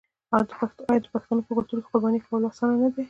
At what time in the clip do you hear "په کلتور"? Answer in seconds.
1.45-1.79